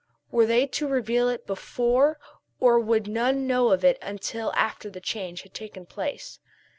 Were 0.31 0.47
they 0.47 0.65
to 0.65 0.87
reveal 0.87 1.29
it 1.29 1.45
before, 1.45 2.19
or 2.59 2.79
would 2.79 3.07
none 3.07 3.45
know 3.45 3.69
of 3.71 3.83
it 3.85 3.99
until 4.01 4.51
after 4.53 4.89
the 4.89 4.99
change 4.99 5.43
had 5.43 5.53
taken 5.53 5.85
place? 5.85 6.39